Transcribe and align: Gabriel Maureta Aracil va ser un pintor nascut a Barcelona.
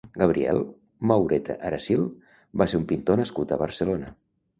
Gabriel 0.19 0.59
Maureta 1.11 1.57
Aracil 1.69 2.05
va 2.61 2.67
ser 2.73 2.79
un 2.79 2.87
pintor 2.93 3.21
nascut 3.21 3.55
a 3.57 3.61
Barcelona. 3.65 4.11